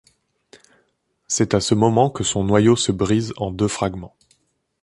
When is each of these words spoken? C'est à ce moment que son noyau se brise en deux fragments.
C'est 1.27 1.53
à 1.53 1.59
ce 1.61 1.75
moment 1.75 2.09
que 2.09 2.23
son 2.23 2.43
noyau 2.43 2.75
se 2.75 2.91
brise 2.91 3.35
en 3.37 3.51
deux 3.51 3.67
fragments. 3.67 4.15